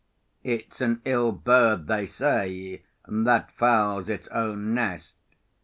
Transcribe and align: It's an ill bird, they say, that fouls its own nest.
It's 0.43 0.81
an 0.81 0.99
ill 1.05 1.31
bird, 1.31 1.85
they 1.85 2.07
say, 2.07 2.81
that 3.07 3.51
fouls 3.51 4.09
its 4.09 4.27
own 4.29 4.73
nest. 4.73 5.13